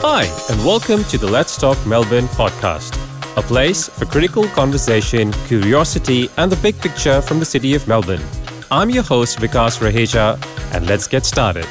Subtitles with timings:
[0.00, 2.94] Hi, and welcome to the Let's Talk Melbourne podcast,
[3.36, 8.22] a place for critical conversation, curiosity, and the big picture from the city of Melbourne.
[8.70, 10.38] I'm your host, Vikas Raheja,
[10.72, 11.66] and let's get started.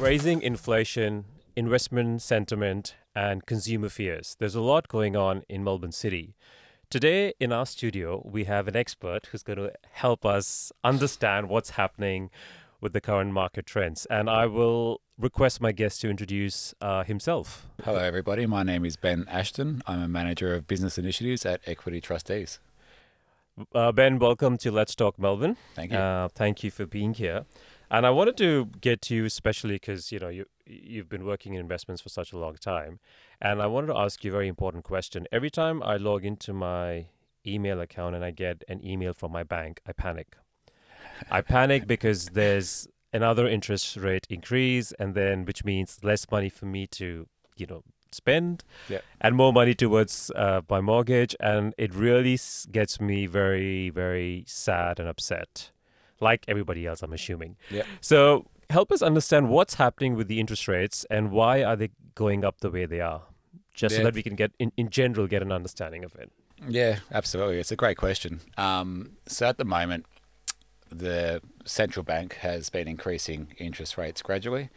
[0.00, 4.34] Raising inflation, investment sentiment, and consumer fears.
[4.40, 6.34] There's a lot going on in Melbourne City.
[6.90, 11.70] Today in our studio, we have an expert who's going to help us understand what's
[11.70, 12.30] happening
[12.80, 14.06] with the current market trends.
[14.06, 17.66] And I will request my guest to introduce uh, himself.
[17.84, 18.46] Hello, everybody.
[18.46, 19.82] My name is Ben Ashton.
[19.86, 22.58] I'm a manager of business initiatives at Equity Trustees.
[23.74, 25.56] Uh, ben, welcome to Let's Talk Melbourne.
[25.74, 25.98] Thank you.
[25.98, 27.44] Uh, thank you for being here.
[27.90, 31.54] And I wanted to get to you especially because you know you you've been working
[31.54, 33.00] in investments for such a long time,
[33.40, 35.26] and I wanted to ask you a very important question.
[35.32, 37.06] Every time I log into my
[37.44, 40.36] email account and I get an email from my bank, I panic.
[41.30, 46.66] I panic because there's another interest rate increase, and then which means less money for
[46.66, 48.98] me to you know spend Yeah.
[49.20, 54.42] and more money towards uh, my mortgage and it really s- gets me very very
[54.48, 55.70] sad and upset
[56.18, 57.84] like everybody else i'm assuming Yeah.
[58.00, 62.44] so help us understand what's happening with the interest rates and why are they going
[62.44, 63.22] up the way they are
[63.74, 66.30] just so that we can get in, in general get an understanding of it
[66.68, 67.58] Yeah, absolutely.
[67.60, 68.40] It's a great question.
[68.58, 70.04] Um, so at the moment,
[70.90, 74.68] the central bank has been increasing interest rates gradually.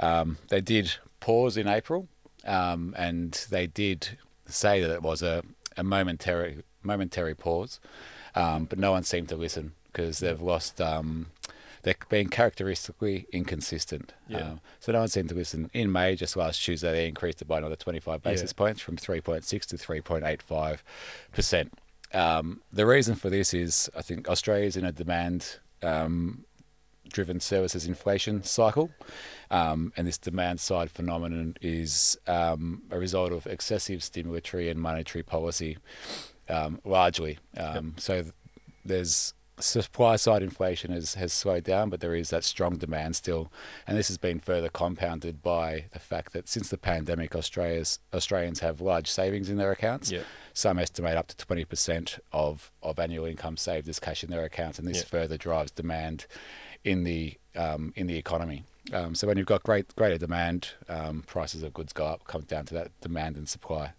[0.00, 2.08] Um, they did pause in April,
[2.44, 5.42] um, and they did say that it was a,
[5.76, 7.80] a momentary momentary pause,
[8.34, 10.80] um, but no one seemed to listen because they've lost.
[10.80, 11.26] Um,
[11.82, 14.12] they're being characteristically inconsistent.
[14.26, 14.38] Yeah.
[14.38, 15.70] Um, so no one seemed to listen.
[15.72, 18.56] In May, just last Tuesday, they increased it by another 25 basis Yeah.
[18.58, 20.78] points from 3.6 to 3.85
[21.32, 21.72] percent.
[22.12, 26.44] Um, the reason for this is I think Australia is in a demand um,
[27.12, 28.90] driven services inflation cycle.
[29.50, 35.22] Um, and this demand side phenomenon is um, a result of excessive stimulatory and monetary
[35.22, 35.78] policy,
[36.48, 37.38] um, largely.
[37.56, 38.34] Um, So th-
[38.84, 43.52] there's supply side inflation has, has slowed down, but there is that strong demand still.
[43.86, 48.60] And this has been further compounded by the fact that since the pandemic, Australia's Australians
[48.60, 50.10] have large savings in their accounts.
[50.10, 50.22] Yeah.
[50.52, 54.78] Some estimate up to 20% of, of annual income saved as cash in their accounts,
[54.78, 55.04] and this Yeah.
[55.04, 56.26] further drives demand
[56.84, 58.62] in the um, in the economy.
[58.92, 62.24] Um, so when you've got great greater demand, um, prices of goods go up.
[62.24, 63.92] Comes down to that demand and supply.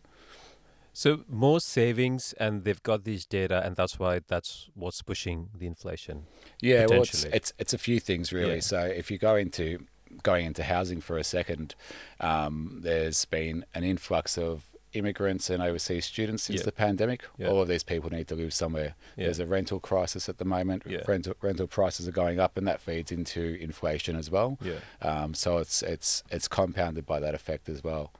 [0.94, 5.67] So more savings and they've got these data and that's why that's what's pushing the
[5.67, 6.25] inflation
[6.61, 7.33] Yeah, well, it's, Potentially.
[7.38, 8.55] it's it's a few things really.
[8.55, 8.61] Yeah.
[8.61, 9.85] So if you go into
[10.23, 11.75] going into housing for a second,
[12.19, 17.23] um, there's been an influx of immigrants and overseas students since the pandemic.
[17.47, 18.95] All of these people need to live somewhere.
[19.16, 20.83] There's a rental crisis at the moment.
[21.07, 24.57] Rental rental prices are going up, and that feeds into inflation as well.
[24.61, 28.11] yeah Um, so it's it's it's compounded by that effect as well.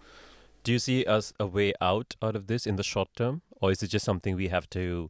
[0.64, 3.72] Do you see us a way out out of this in the short term, or
[3.72, 5.10] is it just something we have to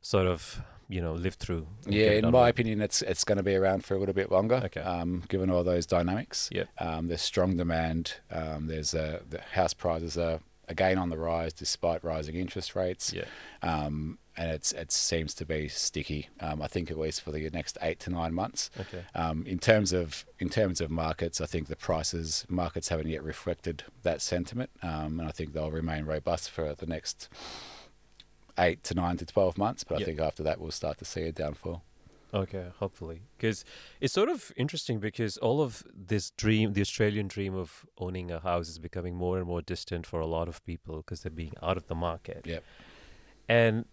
[0.00, 1.66] sort of you know live through?
[1.86, 2.50] Yeah, in my with?
[2.50, 4.60] opinion, it's it's going to be around for a little bit longer.
[4.64, 4.80] Okay.
[4.80, 6.48] Um, given all those dynamics.
[6.52, 6.68] Yep.
[6.78, 8.14] Um, there's strong demand.
[8.30, 13.12] Um, there's a, the house prices are again on the rise despite rising interest rates.
[13.12, 13.24] Yeah,
[13.62, 16.28] Um, and it's it seems to be sticky.
[16.40, 18.70] Um, I think at least for the next eight to nine months.
[18.78, 23.08] okay, Um, in terms of in terms of markets, I think the prices markets haven't
[23.08, 27.28] yet reflected that sentiment, um, and I think they'll remain robust for the next
[28.58, 29.84] eight to nine to twelve months.
[29.84, 30.02] But Yep.
[30.02, 31.82] I think after that, we'll start to see a downfall.
[32.34, 32.66] okay.
[32.78, 33.64] Hopefully, because
[34.00, 38.40] it's sort of interesting because all of this dream, the Australian dream of owning a
[38.40, 41.54] house, is becoming more and more distant for a lot of people because they're being
[41.62, 42.42] out of the market.
[42.46, 42.64] Yep.
[43.48, 43.84] And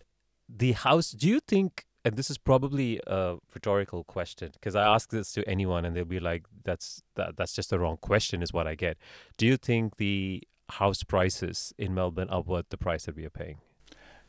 [0.50, 1.86] the house, do you think?
[2.06, 6.04] And this is probably a rhetorical question because I ask this to anyone and they'll
[6.04, 8.98] be like, "That's that, that's just the wrong question," is what I get.
[9.38, 13.30] Do you think the house prices in Melbourne are worth the price that we are
[13.30, 13.59] paying?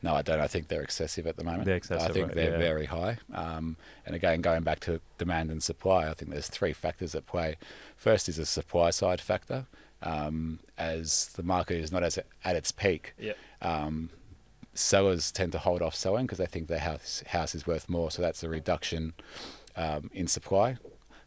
[0.01, 0.39] No, I don't.
[0.39, 1.65] I think they're excessive at the moment.
[1.65, 2.57] They're excessive, I think right, they're yeah.
[2.57, 3.17] very high.
[3.33, 7.25] Um, and again, going back to demand and supply, I think there's three factors at
[7.25, 7.57] play.
[7.95, 9.65] First is a supply side factor.
[10.03, 13.33] Um, as the market is not as at its peak, Yeah.
[13.61, 14.11] um,
[14.75, 18.11] sellers tend to hold off selling because they think their house house is worth more.
[18.11, 19.13] So that's a reduction
[19.75, 20.77] um, in supply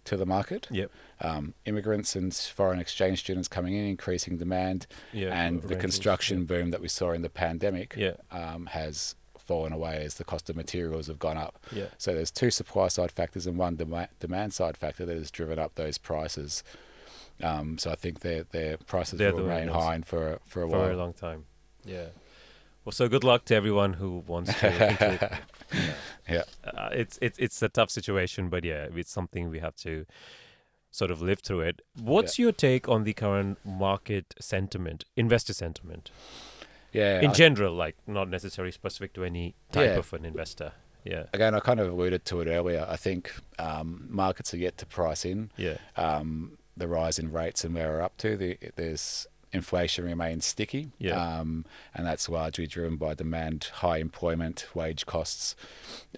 [0.05, 0.69] to the market.
[0.71, 0.91] Yep.
[1.21, 5.29] Um, immigrants and foreign exchange students coming in, increasing demand, Yeah.
[5.35, 8.13] and the rentals, construction boom that we saw in the pandemic Yeah.
[8.31, 11.59] um, has fallen away as the cost of materials have gone up.
[11.73, 11.87] Yeah.
[11.99, 15.59] So there's two supply side factors and one dema- demand side factor that has driven
[15.59, 16.63] up those prices.
[17.43, 19.85] Um, so I think their their prices They're will the remain main ones.
[19.85, 21.45] high for for a for a long time.
[21.85, 22.07] Yeah.
[22.89, 25.39] Well, so good luck to everyone who wants to.
[26.27, 26.45] Yeah.
[26.65, 30.07] uh, it's it's it's a tough situation, but yeah, it's something we have to
[30.91, 31.83] sort of live through it.
[32.01, 36.11] What's your take on the current market sentiment, investor sentiment
[36.95, 37.21] Yeah.
[37.21, 39.99] in I- general, like not necessarily specific to any type Yeah.
[39.99, 40.73] of an investor?
[41.05, 41.25] Yeah.
[41.35, 42.87] again, I kind of alluded to it earlier.
[42.89, 45.77] I think um, markets are yet to price in Yeah.
[45.97, 48.37] um, the rise in rates and where we're up to.
[48.39, 51.15] The, there's inflation remains sticky, Yeah.
[51.41, 51.65] um,
[51.95, 55.55] and that's largely driven by demand, high employment, wage costs.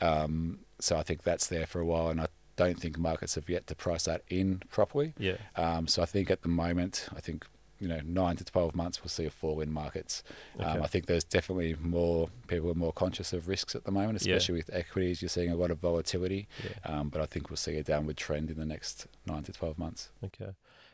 [0.01, 3.49] Um, so I think that's there for a while, and I don't think markets have
[3.49, 5.15] yet to price that in properly.
[5.19, 5.37] Yeah.
[5.57, 7.47] Um, so I think at the moment, I think
[7.81, 10.23] you know nine to twelve months we'll see a fall in markets.
[10.59, 14.25] Um, I think there's definitely more people are more conscious of risks at the moment,
[14.25, 14.37] Yeah.
[14.37, 15.23] especially with equities.
[15.23, 16.93] You're seeing a lot of volatility, Yeah.
[17.01, 19.79] um, but I think we'll see a downward trend in the next nine to twelve
[19.79, 20.11] months.
[20.25, 20.51] Okay.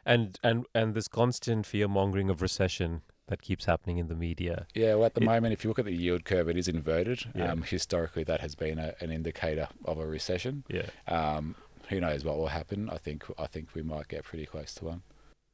[0.07, 4.67] And and and this constant fear mongering of recession that keeps happening in the media.
[4.73, 6.69] Yeah, well, at the It- moment, if you look at the yield curve, it is
[6.69, 7.25] inverted.
[7.35, 7.51] Yeah.
[7.51, 10.63] Um, historically, that has been a, an indicator of a recession.
[10.69, 10.91] Yeah.
[11.09, 11.57] Um,
[11.89, 12.89] who knows what will happen?
[12.89, 15.03] I think I think we might get pretty close to one.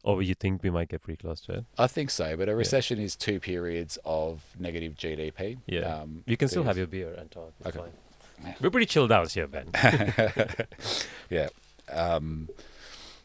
[0.04, 1.64] Or you think we might get pretty close to it?
[1.78, 5.58] I think so, but a recession is two periods of negative GDP.
[5.66, 5.82] Yeah.
[6.00, 7.52] Um, You can still have your beer and talk.
[7.60, 7.78] It's Okay.
[7.78, 8.54] fine.
[8.60, 9.68] We're pretty chilled out here, Ben.
[11.30, 11.48] yeah.
[11.88, 12.48] Um,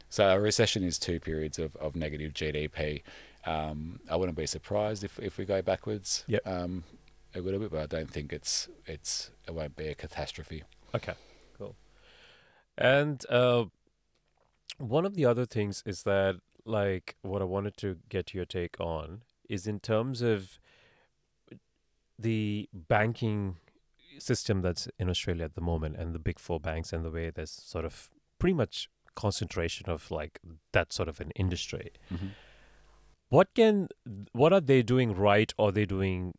[0.10, 3.02] so a recession is two periods of, of negative GDP.
[3.46, 6.46] Um, I wouldn't be surprised if, if we go backwards Yep.
[6.46, 6.84] um,
[7.34, 10.64] a little bit, but I don't think it's it's it won't be a catastrophe.
[10.94, 11.14] Okay,
[11.58, 11.76] cool.
[12.78, 13.66] And uh,
[14.78, 16.36] one of the other things is that,
[16.68, 20.60] like, what I wanted to get your take on is in terms of
[22.19, 23.58] the banking
[24.19, 27.30] system that's in Australia at the moment and the big four banks and the way
[27.30, 28.10] there's sort of
[28.40, 30.40] pretty much concentration of like
[30.74, 31.92] that sort of an industry.
[32.12, 32.28] Mm-hmm.
[33.30, 33.90] What can
[34.31, 36.34] what are they doing right or they doing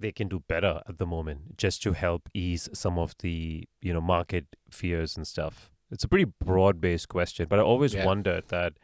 [0.00, 3.92] they can do better at the moment just to help ease some of the you
[3.92, 8.04] know market fears and stuff it's a pretty broad based question but i always Yeah.
[8.04, 8.74] wondered that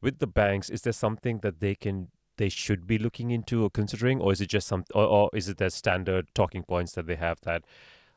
[0.00, 3.70] with the banks is there something that they can they should be looking into or
[3.70, 7.06] considering or is it just some or, or is it their standard talking points that
[7.06, 7.62] they have that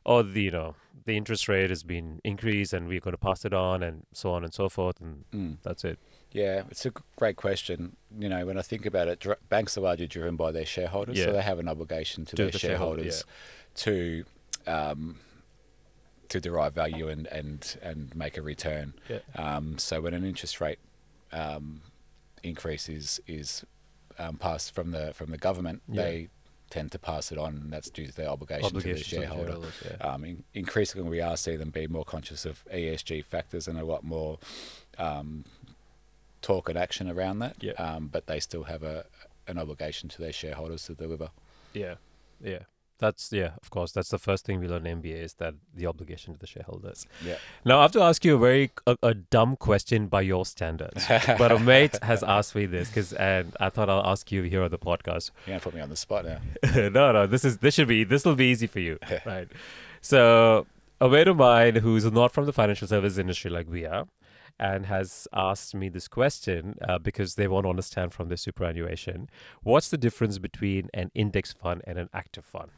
[0.05, 0.75] oh the you know
[1.05, 4.31] the interest rate has been increased and we're going to pass it on and so
[4.31, 5.57] on and so forth and Mm.
[5.63, 5.97] that's it
[6.33, 7.97] Yeah, it's a great question.
[8.23, 11.17] You know, when I think about it, dr- banks are largely driven by their shareholders,
[11.17, 11.25] Yeah.
[11.25, 13.25] so they have an obligation to, To their the shareholder, shareholders
[13.83, 14.23] to
[14.67, 15.17] um,
[16.29, 18.93] to derive value and, and, and make a return.
[19.09, 20.79] yeah Um, so when an interest rate
[21.33, 21.81] um,
[22.43, 23.65] increase is is
[24.19, 26.01] um, passed from the from the government, Yeah.
[26.03, 26.29] they
[26.69, 29.57] tend to pass it on, and that's due to their obligation, obligations to the shareholder.
[29.85, 29.97] yeah.
[30.07, 33.83] Um, in, increasingly, we are seeing them be more conscious of ESG factors and a
[33.83, 34.39] lot more
[34.97, 35.43] um,
[36.41, 37.57] talk and action around that.
[37.61, 37.73] Yeah.
[37.73, 39.05] Um, but they still have a
[39.47, 41.29] an obligation to their shareholders to deliver.
[41.73, 41.95] Yeah,
[42.41, 42.59] yeah.
[43.01, 43.53] That's yeah.
[43.63, 46.39] Of course, that's the first thing we learn in MBA is that the obligation to
[46.39, 47.07] the shareholders.
[47.25, 47.38] Yeah.
[47.65, 51.03] Now, I have to ask you a very a, a dumb question by your standards,
[51.07, 54.62] but a mate has asked me this because, and I thought I'll ask you here
[54.62, 55.31] on the podcast.
[55.48, 56.38] You're gonna put me on the spot now.
[56.89, 59.48] no, no, this is this should be this will be easy for you, right?
[60.01, 60.68] So,
[61.01, 64.06] a mate of mine who's not from the financial service industry like we are,
[64.59, 69.27] and has asked me this question uh, because they want to understand from their superannuation
[69.63, 72.69] what's the difference between an index fund and an active fund.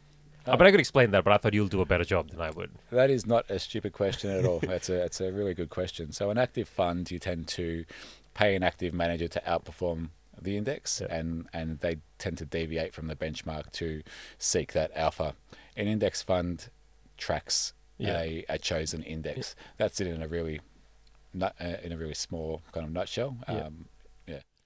[0.46, 2.42] Uh, but I could explain that, but I thought you'll do a better job than
[2.42, 2.72] I would.
[2.92, 4.60] That is not a stupid question at all.
[4.64, 6.12] It's a it's a really good question.
[6.12, 7.86] So an active fund, you tend to
[8.34, 10.10] pay an active manager to outperform
[10.42, 11.16] the index, Yeah.
[11.18, 14.02] and and they tend to deviate from the benchmark to
[14.38, 15.36] seek that alpha.
[15.78, 16.70] An index fund
[17.18, 18.20] tracks Yeah.
[18.20, 19.56] a, a chosen index.
[19.78, 20.60] That's it in a really
[21.34, 23.38] nut, uh, in a really small kind of nutshell.
[23.48, 23.66] Yeah.
[23.68, 23.86] Um,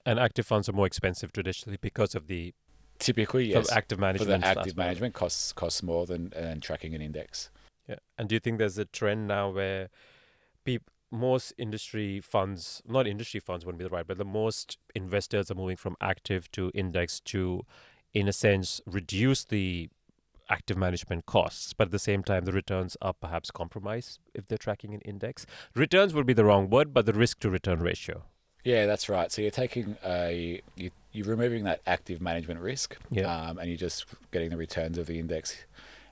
[0.06, 2.54] And active funds are more expensive traditionally because of the
[2.98, 4.42] typically, for yes, active for management.
[4.42, 7.50] the active management costs costs more than than tracking an index.
[7.88, 7.96] Yeah.
[8.18, 9.88] And do you think there's a trend now where
[11.10, 15.54] most industry funds, not industry funds wouldn't be the right, but the most investors are
[15.54, 17.64] moving from active to index to,
[18.12, 19.88] in a sense, reduce the
[20.50, 24.58] active management costs, but at the same time, the returns are perhaps compromised if they're
[24.58, 25.44] tracking an index.
[25.74, 28.24] Returns would be the wrong word, but the risk to return ratio.
[28.64, 29.30] Yeah, that's right.
[29.32, 33.22] So you're taking a you, you're removing that active management risk, Yeah.
[33.48, 35.56] um, and you're just getting the returns of the index.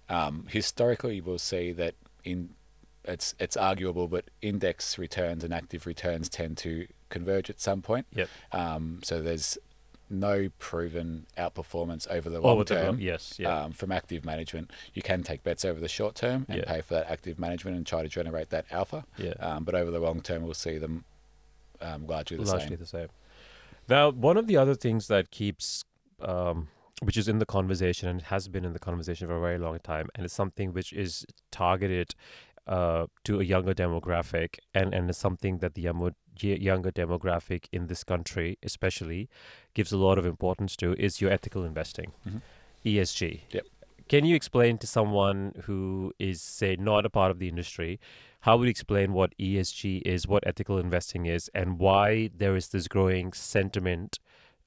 [0.09, 2.51] Um, historically, you will see that in
[3.05, 8.07] it's it's arguable, but index returns and active returns tend to converge at some point.
[8.15, 8.29] Yep.
[8.53, 9.59] Um, so there's
[10.09, 13.01] no proven outperformance over the long the- term.
[13.01, 13.63] yes, yeah.
[13.65, 16.95] Um, from active management, you can take bets over the short term and pay for
[16.95, 19.05] that active management and try to generate that alpha.
[19.19, 19.33] yeah.
[19.41, 21.05] Um, but over the long term, we'll see them
[21.81, 22.79] um, largely the largely same.
[22.79, 23.09] the same.
[23.89, 25.85] Now, one of the other things that keeps,
[26.21, 26.69] um,
[27.03, 29.79] which is in the conversation and has been in the conversation for a very long
[29.81, 32.15] time, and it's something which is targeted
[32.67, 38.03] uh, to a younger demographic, and and it's something that the younger demographic in this
[38.03, 39.29] country, especially,
[39.75, 42.41] gives a lot of importance to, is your ethical investing, Mhm.
[42.85, 43.43] ESG.
[43.51, 43.67] Yep.
[44.09, 47.99] Can you explain to someone who is, say, not a part of the industry,
[48.41, 52.69] how would you explain what ESG is, what ethical investing is, and why there is
[52.69, 54.21] this growing sentiment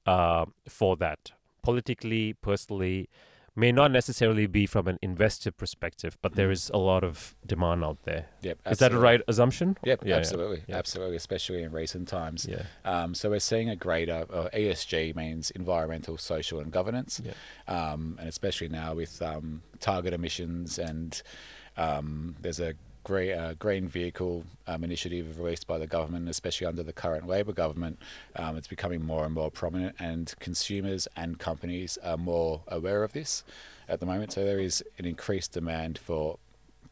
[0.06, 1.32] uh, for that?
[1.62, 3.08] Politically, personally,
[3.56, 6.70] may not necessarily be from an investor perspective, but there Mhm.
[6.72, 8.26] a lot of demand out there.
[8.42, 8.58] Yep.
[8.70, 9.76] Is that a right assumption?
[9.84, 10.76] Yep, Yeah, yeah, absolutely, yeah.
[10.76, 12.46] absolutely, especially in recent times.
[12.48, 12.62] Yeah.
[12.84, 17.32] Um, so we're seeing a greater uh, ESG means environmental, social, and governance, Yeah.
[17.66, 21.20] um, and especially now with um, target emissions and
[21.76, 26.82] um, there's a green, uh, green vehicle um, initiative released by the government, especially under
[26.82, 27.98] the current Labor government.
[28.36, 33.12] Um, it's becoming more and more prominent, and consumers and companies are more aware of
[33.12, 33.44] this
[33.88, 34.32] at the moment.
[34.32, 36.38] So there is an increased demand for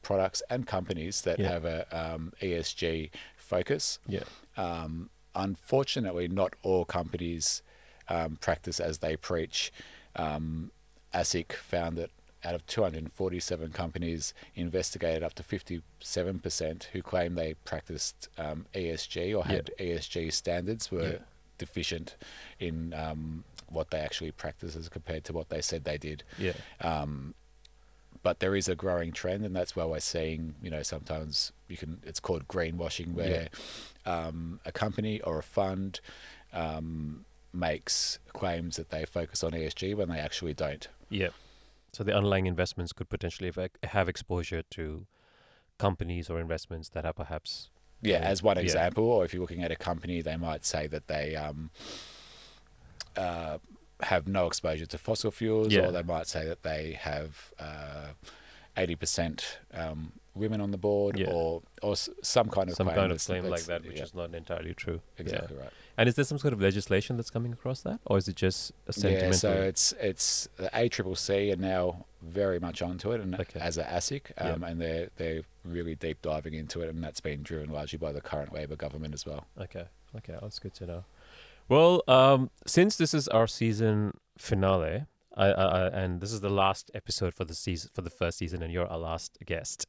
[0.02, 1.48] products and companies that Yeah.
[1.50, 3.98] have a um, ESG focus.
[4.06, 4.24] Yeah.
[4.56, 7.62] Um, unfortunately, not all companies
[8.08, 9.72] um, practice as they preach.
[10.16, 10.70] Um,
[11.14, 12.10] ASIC found that
[12.44, 19.44] out of 247 companies investigated, up to 57% who claimed they practiced um, ESG or
[19.44, 21.18] had ESG standards were Yeah.
[21.58, 22.16] deficient
[22.60, 26.52] in um, what they actually practice as compared to what they said they did Yeah.
[26.80, 27.34] um,
[28.22, 31.76] but there is a growing trend, and that's why we're seeing, you know, sometimes you
[31.76, 32.00] can.
[32.04, 33.48] It's called greenwashing, where
[34.04, 36.00] um, a company or a fund
[36.52, 40.88] um, makes claims that they focus on ESG when they actually don't.
[41.10, 41.28] Yeah.
[41.92, 43.52] So the underlying investments could potentially
[43.82, 45.06] have, exposure to
[45.78, 48.28] companies or investments that are perhaps Yeah, Yeah.
[48.28, 48.62] as one Yeah.
[48.62, 51.70] example, or if you're looking at a company, they might say that they um,
[53.16, 53.58] uh,
[54.02, 55.86] have no exposure to fossil fuels, Yeah.
[55.86, 58.12] or they might say that they have uh,
[58.76, 61.30] eighty percent um, women on the board, Yeah.
[61.32, 64.34] or or some kind of some kind of claim like that, which yeah, is not
[64.34, 65.00] entirely true.
[65.16, 65.22] Yeah.
[65.22, 65.70] exactly right.
[65.96, 68.72] And is there some sort of legislation that's coming across that, or is it just
[68.86, 69.28] a sentimental?
[69.28, 73.60] Yeah, so it's it's the ACCC are now very much onto it, and Okay.
[73.60, 74.52] as a ASIC, Yeah.
[74.52, 78.12] um, and they're they're really deep diving into it, and that's been driven largely by
[78.12, 79.46] the current Labor government as well.
[79.60, 79.86] Okay.
[80.16, 81.04] Okay, that's good to know.
[81.68, 85.04] Well, um, since this is our season finale,
[85.38, 88.38] I, I, I, and this is the last episode for the season for the first
[88.38, 89.86] season, and you're our last guest.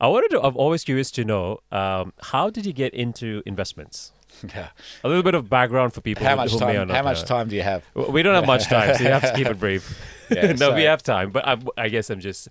[0.00, 0.42] I wanted to.
[0.42, 4.12] I'm always curious to know um, how did you get into investments?
[4.54, 4.68] yeah.
[5.04, 6.94] A little bit of background for people How much who may or time?
[6.94, 7.26] How much know.
[7.26, 7.84] time do you have?
[7.94, 9.98] We don't have much time, so you have to keep it brief.
[10.30, 12.48] Yeah, no, we have time, but I, I guess I'm just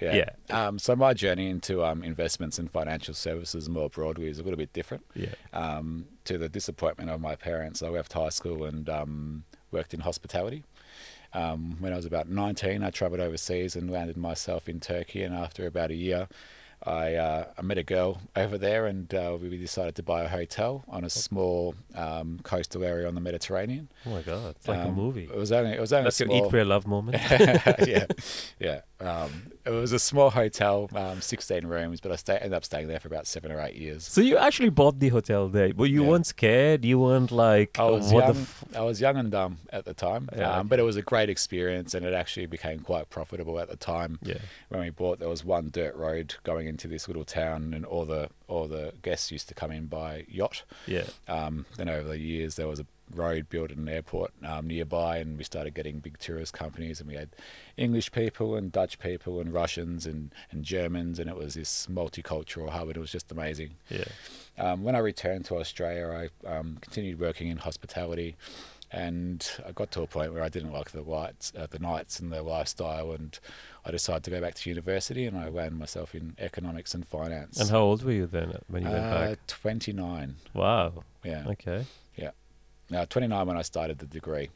[0.00, 0.30] Yeah.
[0.50, 4.58] Um, so my journey into um, investments and financial services more broadly is a little
[4.58, 5.04] bit different.
[5.14, 5.34] yeah.
[5.52, 10.00] Um, to the disappointment of my parents, I left high school and um, worked in
[10.00, 10.64] hospitality.
[11.32, 15.22] Um, when I was about 19, I travelled overseas and landed myself in Turkey.
[15.22, 16.28] And after about a year,
[16.82, 20.28] I, uh, I met a girl over there, and uh, we decided to buy a
[20.28, 23.90] hotel on a small um, coastal area on the Mediterranean.
[24.06, 25.24] Oh my god, it's like a Um, movie.
[25.24, 27.18] It was only it was only That's a your small, eat, pray, love moment.
[27.30, 28.06] yeah,
[28.58, 28.80] yeah.
[29.00, 32.88] Um, it was a small hotel, um, 16 rooms, but I stay, ended up staying
[32.88, 34.04] there for about seven or eight years.
[34.06, 36.08] So you actually bought the hotel there, but you Yeah.
[36.10, 36.84] weren't scared.
[36.84, 38.34] You weren't like, I was what young.
[38.34, 40.96] the f- I was young and dumb at the time, Yeah, um, but it was
[40.96, 44.18] a great experience, and it actually became quite profitable at the time.
[44.22, 44.38] yeah,
[44.68, 48.04] When we bought, there was one dirt road going into this little town, and all
[48.04, 50.64] the all the guests used to come in by yacht.
[50.86, 54.66] yeah, Um, then over the years, there was a road built at an airport um,
[54.66, 57.30] nearby, and we started getting big tourist companies, and we had
[57.76, 62.70] English people and Dutch people and Russians and, and Germans, and it was this multicultural
[62.70, 63.70] hub, and it was just amazing.
[63.88, 64.04] yeah,
[64.58, 68.36] Um, when I returned to Australia, I um, continued working in hospitality,
[68.92, 72.18] and I got to a point where I didn't like the lights, uh, the nights,
[72.18, 73.38] and the lifestyle, and
[73.84, 77.60] I decided to go back to university, and I landed myself in economics and finance.
[77.60, 79.46] And how old were you then when you went uh, back?
[79.46, 80.36] Twenty nine.
[80.54, 81.04] Wow.
[81.24, 81.44] Yeah.
[81.48, 81.84] Okay.
[83.08, 84.50] Twenty nine when I started the degree.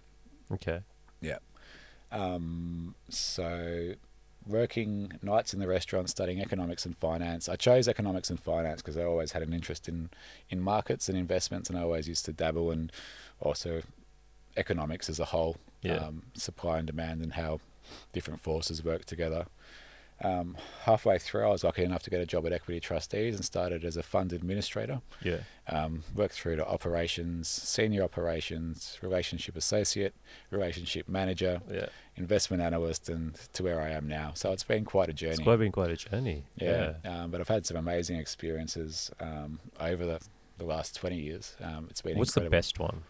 [0.52, 0.80] Okay.
[1.20, 1.38] Yeah.
[2.12, 3.94] Um, so,
[4.46, 7.48] working nights in the restaurant, studying economics and finance.
[7.48, 10.10] I chose economics and finance because I always had an interest in,
[10.50, 12.90] in markets and investments, and I always used to dabble in
[13.40, 13.82] also
[14.56, 15.96] economics as a whole, Yeah.
[15.96, 17.60] um, supply and demand, and how
[18.12, 19.46] different forces work together.
[20.22, 23.44] Um, halfway through, I was lucky enough to get a job at Equity Trustees and
[23.44, 25.00] started as a fund administrator.
[25.22, 25.38] Yeah.
[25.68, 30.14] Um, worked through to operations, senior operations, relationship associate,
[30.50, 31.86] relationship manager, Yeah.
[32.16, 34.32] investment analyst, and to where I am now.
[34.34, 35.32] So it's been quite a journey.
[35.34, 36.44] It's quite been quite a journey.
[36.56, 40.20] yeah, Um, but I've had some amazing experiences um, over the,
[40.58, 41.56] the last 20 years.
[41.60, 42.50] Um, it's been What's incredible.
[42.50, 43.02] the best one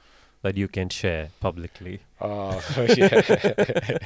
[0.45, 2.01] that you can share publicly?
[2.21, 2.63] Oh,
[2.97, 3.99] yeah.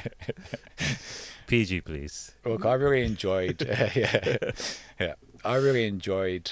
[1.47, 2.31] PG, please.
[2.45, 3.61] Look, I really enjoyed.
[3.95, 4.37] yeah,
[4.99, 5.13] yeah.
[5.43, 6.49] I really enjoyed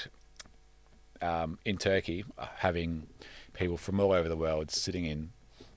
[1.22, 2.26] um, in Turkey
[2.58, 3.08] having
[3.54, 5.30] people from all over the world sitting in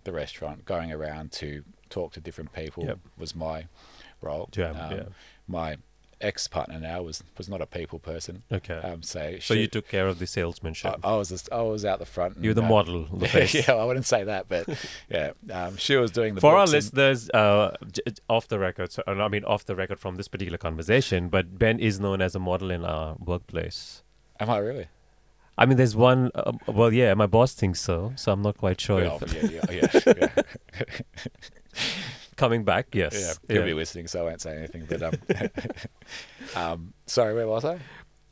[0.05, 2.99] the restaurant, going around to talk to different people Yep.
[3.17, 3.67] was my
[4.21, 4.49] role.
[4.57, 5.03] Yeah, Um, yeah.
[5.47, 5.77] My
[6.21, 8.43] ex partner now was was not a people person.
[8.53, 8.75] Okay.
[8.75, 11.01] Um, so so she- you took care of the salesmanship.
[11.05, 12.37] I, I was just, I was out the front.
[12.37, 13.55] and, You're the uh, model, the face.
[13.55, 14.69] yeah, I wouldn't say that, but
[15.11, 17.77] yeah, um, she was doing the For our listeners, uh,
[18.29, 21.79] off the record, so, I mean off the record from this particular conversation, but Ben
[21.81, 24.03] is known as a model in our workplace.
[24.39, 24.87] Am I really?
[25.59, 26.31] I mean, there's one.
[26.35, 29.03] Uh, well, yeah, my boss thinks so, so I'm not quite sure.
[29.03, 30.43] Well, if, yeah, yeah, yeah, yeah.
[32.41, 33.39] coming back, yes.
[33.49, 33.55] yeah.
[33.55, 34.87] He'll be listening, so I won't say anything.
[34.89, 35.15] But um,
[36.57, 37.75] um, sorry, where was I?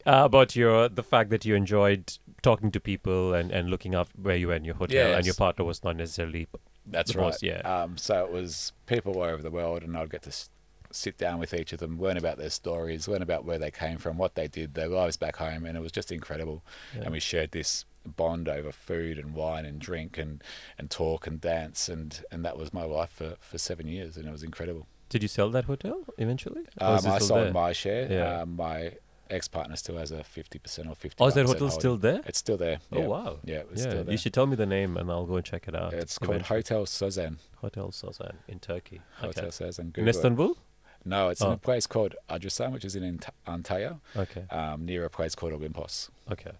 [0.06, 4.08] Uh, about your the fact that you enjoyed talking to people and, and looking up
[4.20, 6.48] where you were in your hotel, and your partner was not necessarily.
[6.86, 7.24] That's right.
[7.24, 7.60] boss, yeah.
[7.60, 10.48] Um, so it was people all over the world, and I'd get to s-
[10.90, 13.98] sit down with each of them, learn about their stories, learn about where they came
[13.98, 16.64] from, what they did, their lives back home, and it was just incredible.
[16.96, 17.02] Yeah.
[17.02, 17.84] And we shared this
[18.16, 20.42] bond over food and wine and drink and,
[20.78, 24.26] and talk and dance, and, and that was my life for, for seven years, and
[24.26, 24.86] it was incredible.
[25.08, 26.62] Did you sell that hotel eventually?
[26.80, 27.52] Um, I sold there?
[27.52, 28.12] my share.
[28.12, 28.42] Yeah.
[28.42, 28.92] Um, my
[29.30, 31.16] ex partner still has a fifty percent or fifty.
[31.22, 32.20] Oh, is that hotel still there?
[32.26, 32.78] It's still there.
[32.92, 33.38] Oh wow!
[33.44, 34.12] Yeah, it's yeah, still there.
[34.12, 35.92] you should tell me the name and I'll go and check it out.
[35.94, 36.42] It's called.
[36.42, 37.36] Hotel Sozan.
[37.56, 39.00] Hotel Sozan in Turkey.
[39.16, 39.64] Hotel Okay.
[39.64, 39.78] Sozan.
[39.80, 40.16] In Google it.
[40.16, 40.58] Istanbul?
[41.04, 41.52] No, it's in Oh.
[41.52, 44.44] a place called Adrasan, which is in Ant- Antalya, Okay.
[44.50, 46.10] um, near a place called Olympos.
[46.30, 46.50] Okay.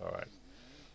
[0.00, 0.28] All right.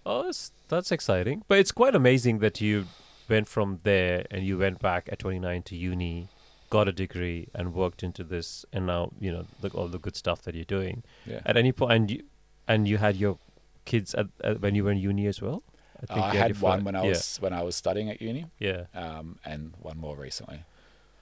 [0.05, 1.43] Oh, that's, that's exciting.
[1.47, 2.87] But it's quite amazing that you
[3.29, 6.27] went from there and you went back at 29 to uni,
[6.69, 10.15] got a degree, and worked into this, and now you know the, all the good
[10.15, 11.03] stuff that you're doing.
[11.25, 11.39] Yeah.
[11.45, 12.23] At any point, and you
[12.67, 13.37] and you had your
[13.85, 15.63] kids at, at when you were in uni as well.
[16.09, 18.47] I, you had your one when I yeah, was when I was studying at uni,
[18.59, 18.85] Yeah.
[18.93, 20.63] um, and one more recently.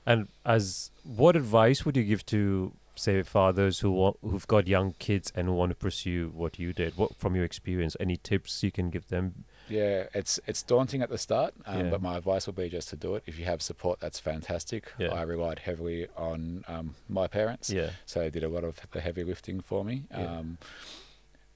[0.05, 4.93] And as what advice would you give to say fathers who want, who've got young
[4.99, 6.97] kids and want to pursue what you did?
[6.97, 7.95] What from your experience?
[7.99, 9.45] Any tips you can give them?
[9.69, 11.89] Yeah, it's it's daunting at the start, um, Yeah.
[11.91, 13.23] but my advice would be just to do it.
[13.25, 14.91] If you have support, that's fantastic.
[14.99, 15.13] Yeah.
[15.13, 17.91] I relied heavily on um, my parents, Yeah.
[18.05, 20.03] so they did a lot of the heavy lifting for me.
[20.11, 20.37] Yeah.
[20.39, 20.57] Um,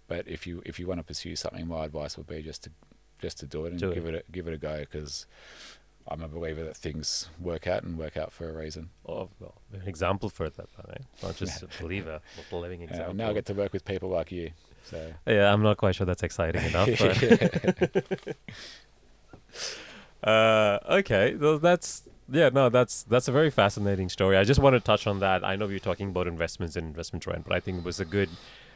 [0.08, 2.72] but if you if you want to pursue something, my advice would be just to
[3.22, 4.16] just to do it and Do give it.
[4.16, 5.26] it a, give it a go because
[6.08, 8.90] I'm a believer that things work out and work out for a reason.
[9.08, 11.02] Oh, well, an example for that, right?
[11.24, 13.14] Not just a believer, but a living Uh, example.
[13.16, 14.52] now I get to work with people like you.
[14.84, 16.90] So yeah, I'm not quite sure that's exciting enough.
[17.00, 18.36] But
[20.24, 24.38] uh, okay, well, that's yeah, no, that's that's a very fascinating story.
[24.38, 25.44] I just want to touch on that.
[25.44, 28.00] I know we are talking about investments and investment trend, but I think it was
[28.00, 28.30] a good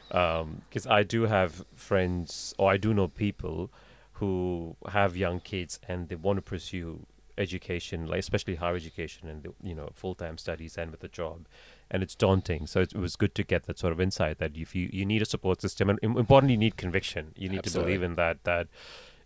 [0.08, 3.70] because I do have friends or I do know people
[4.14, 7.06] who have young kids and they want to pursue
[7.40, 11.08] education, like especially higher education and the, you know full time studies and with a
[11.08, 11.48] job,
[11.90, 12.68] and it's daunting.
[12.68, 15.06] So it, it was good to get that sort of insight that if you you
[15.06, 17.34] need a support system and importantly you need conviction.
[17.36, 18.68] You need to believe in that that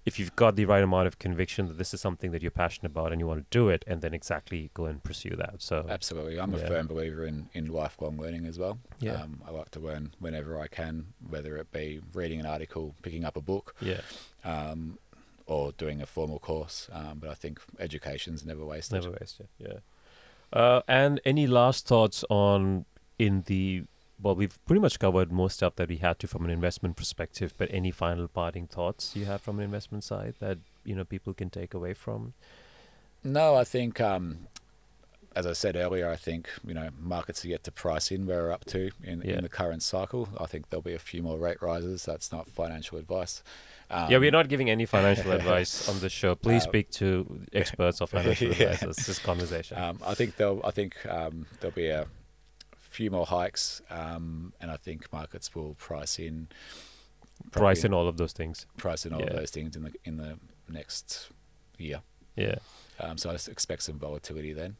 [0.05, 2.91] if you've got the right amount of conviction that this is something that you're passionate
[2.91, 5.61] about and you want to do it, and then exactly go and pursue that.
[5.61, 6.37] So Absolutely.
[6.41, 6.59] I'm Yeah.
[6.59, 8.79] a firm believer in, in lifelong learning as well.
[8.99, 9.13] Yeah.
[9.13, 13.23] Um, I like to learn whenever I can, whether it be reading an article, picking
[13.23, 14.01] up a book, yeah,
[14.43, 14.99] um,
[15.45, 16.89] or doing a formal course.
[16.91, 19.01] Um, but I think education's never wasted.
[19.03, 19.47] never wasted.
[19.57, 19.79] Yeah.
[20.51, 22.85] Uh, and any last thoughts on
[23.19, 23.83] in the
[24.21, 27.53] well, we've pretty much covered most stuff that we had to from an investment perspective.
[27.57, 31.33] But any final parting thoughts you have from an investment side that you know people
[31.33, 32.33] can take away from?
[33.23, 34.47] No, I think, um,
[35.35, 38.43] as I said earlier, I think you know markets are yet to price in where
[38.43, 39.37] we're up to in, Yeah.
[39.37, 40.29] in the current cycle.
[40.39, 42.05] I think there'll be a few more rate rises.
[42.05, 43.43] That's not financial advice.
[43.93, 46.35] Um, yeah, we're not giving any financial advice on the show.
[46.35, 48.71] Please Uh, speak to experts of financial Yeah.
[48.73, 48.83] advice.
[48.97, 49.77] It's this conversation.
[49.77, 50.61] Um, I think there'll.
[50.65, 52.07] I think um, there'll be a
[52.79, 56.47] few more hikes, um, and I think markets will price in
[57.51, 58.65] Price in all of those things.
[58.77, 59.27] price in all Yeah.
[59.27, 61.29] of those things in the in the next
[61.77, 62.01] year.
[62.35, 62.55] Yeah.
[62.99, 64.77] Um, so I expect some volatility then.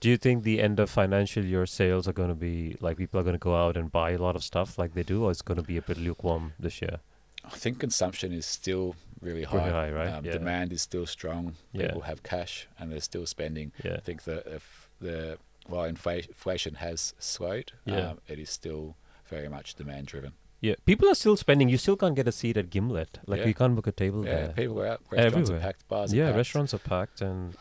[0.00, 3.18] Do you think the end of financial year sales are going to be like people
[3.20, 5.30] are going to go out and buy a lot of stuff like they do, or
[5.30, 7.00] it's going to be a bit lukewarm this year?
[7.46, 9.70] I think consumption is still really high.
[9.70, 10.08] High, right?
[10.08, 10.32] Um, Yeah.
[10.32, 11.54] Demand is still strong.
[11.72, 11.86] Yeah.
[11.86, 13.72] People have cash and they're still spending.
[13.84, 13.94] Yeah.
[13.94, 18.10] I think that if the while infla- inflation has slowed, Yeah.
[18.10, 18.96] um, it is still
[19.28, 20.32] very much demand driven.
[20.60, 21.68] Yeah, people are still spending.
[21.68, 23.18] You still can't get a seat at Gimlet.
[23.26, 23.46] Like Yeah.
[23.46, 24.48] you can't book a table Yeah, there.
[24.52, 25.00] people are out.
[25.10, 25.58] Restaurants Everywhere.
[25.58, 25.88] are packed.
[25.88, 26.36] Bars are yeah, packed.
[26.36, 27.54] restaurants are packed and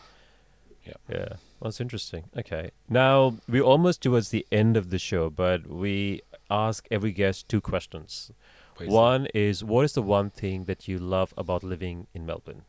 [0.86, 1.18] yeah, yeah,
[1.60, 2.26] Well, that's interesting.
[2.38, 7.50] Okay, now we're almost towards the end of the show, but we ask every guest
[7.50, 8.32] two questions.
[8.76, 8.90] Please.
[8.90, 12.64] One is, what is the one thing that you love about living in Melbourne?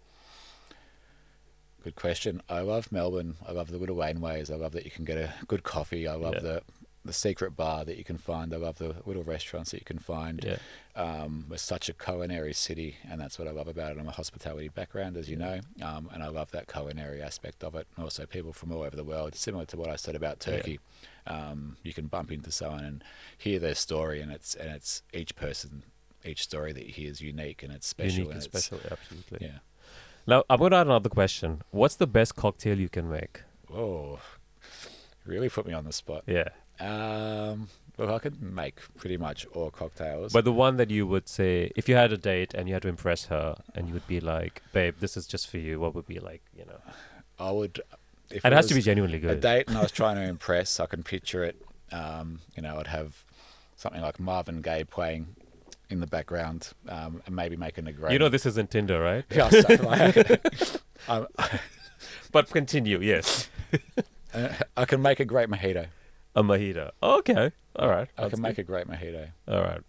[1.82, 2.42] Good question.
[2.48, 3.36] I love Melbourne.
[3.46, 4.50] I love the little laneways.
[4.50, 6.06] I love that you can get a good coffee.
[6.08, 6.40] I love Yeah.
[6.40, 6.62] the
[7.04, 8.52] the secret bar that you can find.
[8.52, 10.42] I love the little restaurants that you can find.
[10.42, 10.58] Yeah.
[11.00, 14.00] Um, we're such a culinary city, and that's what I love about it.
[14.00, 17.76] I'm a hospitality background, as you know, um, and I love that culinary aspect of
[17.76, 17.86] it.
[17.94, 20.56] And also, people from all over the world, similar to what I said about Yeah.
[20.56, 20.80] Turkey.
[21.28, 23.04] Um, you can bump into someone and
[23.38, 25.84] hear their story, and it's and it's each person,
[26.26, 28.12] each story that you hear is unique and it's special.
[28.24, 29.38] Unique and and special, absolutely.
[29.46, 29.58] Yeah.
[30.26, 31.62] Now, I'm going to add another question.
[31.70, 33.42] What's the best cocktail you can make?
[33.72, 34.18] Oh,
[35.24, 36.24] really put me on the spot.
[36.26, 36.48] Yeah.
[36.80, 40.32] Um, well, I could make pretty much all cocktails.
[40.32, 42.82] But the one that you would say, if you had a date and you had
[42.82, 45.94] to impress her, and you would be like, "Babe, this is just for you," what
[45.94, 46.80] would be like, you know?
[47.38, 47.80] I would.
[48.30, 49.30] If It has to be genuinely good.
[49.30, 50.78] a date, and I was trying to impress.
[50.80, 51.56] I can picture it.
[51.92, 53.24] Um, you know, I'd have
[53.76, 55.28] something like Marvin Gaye playing
[55.90, 58.12] in the background, um, and maybe making a great.
[58.12, 59.24] You know, this isn't Tinder, right?
[59.30, 60.40] Yeah, so, like,
[61.08, 61.26] um,
[62.32, 63.00] But continue.
[63.00, 63.48] Yes,
[64.34, 65.86] uh, I can make a great mojito.
[66.34, 66.90] a mojito.
[67.02, 68.08] Okay, all right.
[68.18, 69.28] I can make a great mojito.
[69.48, 69.80] All right.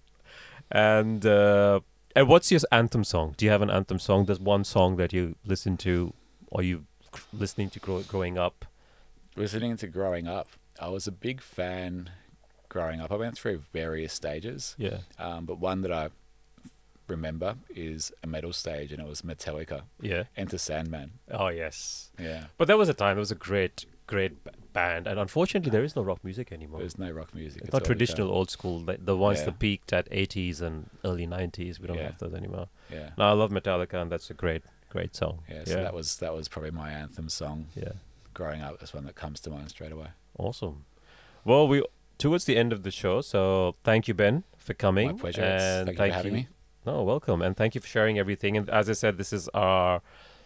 [0.72, 1.80] And uh,
[2.16, 3.36] and what's your anthem song?
[3.38, 4.26] Do you have an anthem song?
[4.26, 6.14] There's one song that you listen to,
[6.52, 6.86] or you
[7.34, 8.66] listening to grow, growing up.
[9.36, 10.48] Listening to growing up,
[10.80, 12.10] I was a big fan.
[12.78, 14.76] Growing up, I went through various stages.
[14.78, 15.00] Yeah.
[15.18, 16.10] Um, but one that I
[17.08, 20.24] remember is a metal stage, and it was Metallica, Yeah.
[20.36, 21.10] Enter Sandman.
[21.32, 22.12] Oh yes.
[22.20, 23.18] Yeah, But there was a time.
[23.18, 24.34] It was a great, great
[24.74, 26.82] band, and unfortunately, there is no rock music anymore.
[26.82, 27.63] there's no rock music.
[27.63, 28.82] It's not traditional old school.
[28.82, 29.46] The, the ones Yeah.
[29.46, 31.80] that peaked at 80s and early 90s.
[31.80, 32.04] We don't Yeah.
[32.12, 32.68] have those anymore.
[32.92, 35.40] Yeah, No, I love Metallica, and that's a great, great song.
[35.50, 35.63] yeah.
[35.66, 37.94] So that was that was probably my anthem song yeah.
[38.36, 38.78] growing up.
[38.80, 40.10] That's one that comes to mind straight away.
[40.38, 40.86] Awesome.
[41.46, 41.82] Well, we
[42.18, 45.08] towards the end of the show, so thank you, Ben, for coming.
[45.08, 45.42] My pleasure.
[45.42, 46.48] And thank you for having me.
[46.86, 48.56] No, welcome, and thank you for sharing everything.
[48.56, 50.02] And as I said, this is our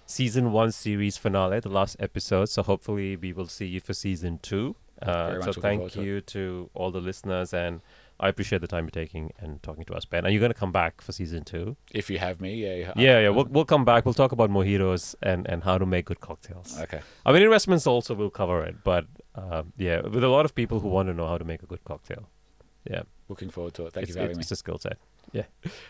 [0.06, 2.50] season one series finale, the last episode.
[2.50, 4.76] So hopefully, we will see you for season two.
[5.02, 7.82] Uh, so thank you to all the listeners, and
[8.20, 10.26] I appreciate the time you're taking and talking to us, Ben.
[10.26, 11.76] Are you going to come back for season two?
[11.92, 12.94] If you have me, yeah.
[12.96, 14.06] yeah, yeah, we'll we'll come back.
[14.06, 16.80] We'll talk about mojitos and and how to make good cocktails.
[16.82, 17.02] Okay.
[17.26, 20.80] I mean, investments also will cover it, but um, yeah, with a lot of people
[20.80, 22.30] who want to know how to make a good cocktail.
[22.89, 23.94] Yeah, Looking forward to it.
[23.94, 24.41] Thank it's, you for having it's, me.
[24.41, 24.98] it's a skill set.
[25.32, 25.44] Yeah.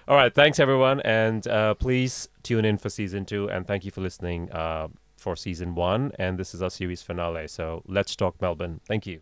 [0.07, 0.31] All right.
[0.31, 1.01] Thanks, everyone.
[1.01, 3.49] And uh, please tune in for season two.
[3.49, 6.11] And thank you for listening uh, for season one.
[6.19, 7.47] And this is our series finale.
[7.47, 8.79] So let's talk Melbourne.
[8.87, 9.21] Thank you.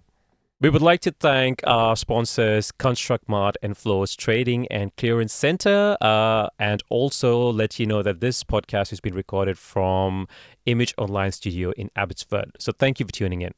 [0.59, 5.95] We would like to thank our sponsors, Construct Mart and Flows Trading and Clearance Center,
[6.01, 10.27] uh, and also let you know that this podcast has been recorded from
[10.65, 12.57] Image Online Studio in Abbotsford.
[12.59, 13.53] So thank you for tuning in.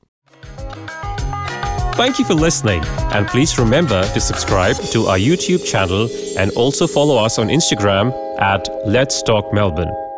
[1.96, 6.88] Thank you for listening, and please remember to subscribe to our YouTube channel and also
[6.88, 10.11] follow us on Instagram at Let's Talk Melbourne.